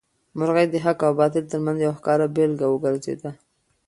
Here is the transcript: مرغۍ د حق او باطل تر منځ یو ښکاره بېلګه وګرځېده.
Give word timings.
مرغۍ 0.37 0.65
د 0.71 0.75
حق 0.85 0.99
او 1.07 1.13
باطل 1.19 1.43
تر 1.51 1.59
منځ 1.65 1.77
یو 1.85 1.93
ښکاره 1.97 2.27
بېلګه 2.35 2.67
وګرځېده. 2.69 3.31